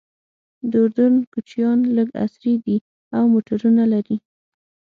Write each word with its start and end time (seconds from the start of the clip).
د 0.69 0.73
اردن 0.83 1.13
کوچیان 1.31 1.79
لږ 1.97 2.09
عصري 2.23 2.53
دي 2.65 2.77
او 3.15 3.23
موټرونه 3.33 3.83
لري. 3.93 4.17